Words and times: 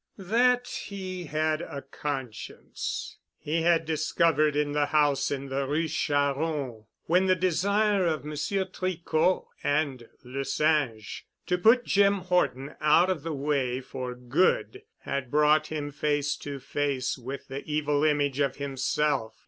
That 0.17 0.67
he 0.85 1.25
had 1.25 1.61
a 1.61 1.83
conscience, 1.83 3.17
he 3.37 3.61
had 3.61 3.85
discovered 3.85 4.55
in 4.55 4.71
the 4.71 4.87
house 4.87 5.29
in 5.29 5.49
the 5.49 5.67
Rue 5.67 5.87
Charron 5.87 6.85
when 7.03 7.27
the 7.27 7.35
desire 7.35 8.07
of 8.07 8.25
Monsieur 8.25 8.65
Tricot 8.65 9.45
and 9.63 10.09
Le 10.23 10.43
Singe 10.43 11.27
to 11.45 11.55
put 11.59 11.85
Jim 11.85 12.15
Horton 12.15 12.73
out 12.81 13.11
of 13.11 13.21
the 13.21 13.31
way 13.35 13.79
for 13.79 14.15
good 14.15 14.81
had 15.01 15.29
brought 15.29 15.67
him 15.67 15.91
face 15.91 16.35
to 16.37 16.57
face 16.59 17.15
with 17.15 17.47
the 17.49 17.63
evil 17.71 18.03
image 18.03 18.39
of 18.39 18.55
himself. 18.55 19.35